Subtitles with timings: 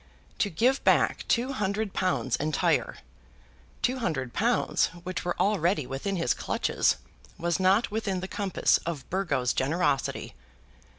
[0.39, 2.97] To give back two hundred pounds entire,
[3.83, 6.95] two hundred pounds which were already within his clutches,
[7.37, 10.33] was not within the compass of Burgo's generosity.